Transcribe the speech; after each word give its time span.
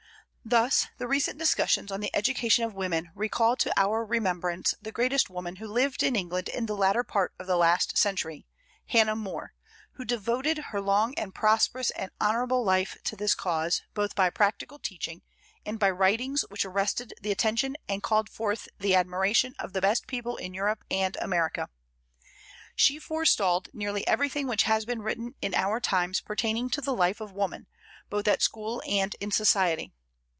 Thus 0.43 0.87
the 0.97 1.07
recent 1.07 1.37
discussions 1.37 1.91
on 1.91 1.99
the 2.01 2.13
education 2.15 2.63
of 2.65 2.73
women 2.73 3.11
recall 3.13 3.55
to 3.57 3.71
our 3.79 4.03
remembrance 4.03 4.73
the 4.81 4.91
greatest 4.91 5.29
woman 5.29 5.57
who 5.57 5.67
lived 5.67 6.01
in 6.01 6.15
England 6.15 6.49
in 6.49 6.65
the 6.65 6.75
latter 6.75 7.03
part 7.03 7.31
of 7.37 7.45
the 7.45 7.55
last 7.55 7.95
century, 7.95 8.47
Hannah 8.87 9.15
More, 9.15 9.53
who 9.93 10.03
devoted 10.03 10.57
her 10.71 10.81
long 10.81 11.13
and 11.15 11.33
prosperous 11.35 11.91
and 11.91 12.09
honorable 12.19 12.63
life 12.63 12.97
to 13.03 13.15
this 13.15 13.35
cause 13.35 13.83
both 13.93 14.15
by 14.15 14.31
practical 14.31 14.79
teaching 14.79 15.21
and 15.63 15.77
by 15.77 15.91
writings 15.91 16.43
which 16.49 16.65
arrested 16.65 17.13
the 17.21 17.31
attention 17.31 17.77
and 17.87 18.01
called 18.01 18.27
forth 18.27 18.67
the 18.79 18.95
admiration 18.95 19.53
of 19.59 19.73
the 19.73 19.79
best 19.81 20.07
people 20.07 20.37
in 20.37 20.55
Europe 20.55 20.83
and 20.89 21.17
America. 21.21 21.69
She 22.75 22.97
forestalled 22.97 23.69
nearly 23.73 24.05
everything 24.07 24.47
which 24.47 24.63
has 24.63 24.85
been 24.85 25.03
written 25.03 25.35
in 25.39 25.53
our 25.53 25.79
times 25.79 26.19
pertaining 26.19 26.71
to 26.71 26.81
the 26.81 26.95
life 26.95 27.21
of 27.21 27.31
woman, 27.31 27.67
both 28.09 28.27
at 28.27 28.41
school 28.41 28.81
and 28.87 29.15
in 29.19 29.29
society. 29.29 29.93